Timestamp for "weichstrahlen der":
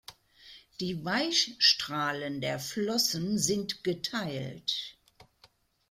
1.05-2.57